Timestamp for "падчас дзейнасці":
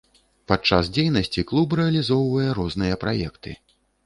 0.51-1.43